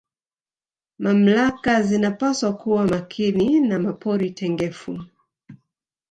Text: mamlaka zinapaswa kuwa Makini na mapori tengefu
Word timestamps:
mamlaka 0.99 1.81
zinapaswa 1.83 2.53
kuwa 2.57 2.87
Makini 2.87 3.59
na 3.59 3.79
mapori 3.79 4.31
tengefu 4.31 4.99